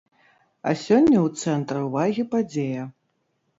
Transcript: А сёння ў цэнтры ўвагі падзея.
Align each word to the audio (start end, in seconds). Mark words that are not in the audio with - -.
А 0.69 0.73
сёння 0.85 1.19
ў 1.27 1.43
цэнтры 1.43 1.83
ўвагі 1.91 2.27
падзея. 2.35 2.91